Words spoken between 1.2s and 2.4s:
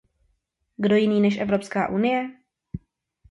než Evropská unie?